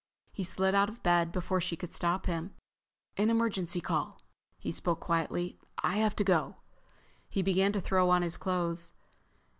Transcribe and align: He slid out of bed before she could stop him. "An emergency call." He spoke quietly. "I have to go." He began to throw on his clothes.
He 0.31 0.43
slid 0.43 0.73
out 0.73 0.89
of 0.89 1.03
bed 1.03 1.31
before 1.31 1.61
she 1.61 1.75
could 1.77 1.93
stop 1.93 2.25
him. 2.25 2.55
"An 3.17 3.29
emergency 3.29 3.79
call." 3.81 4.19
He 4.57 4.71
spoke 4.71 4.99
quietly. 4.99 5.59
"I 5.77 5.97
have 5.97 6.15
to 6.15 6.23
go." 6.23 6.55
He 7.29 7.43
began 7.43 7.71
to 7.73 7.81
throw 7.81 8.09
on 8.09 8.23
his 8.23 8.35
clothes. 8.35 8.93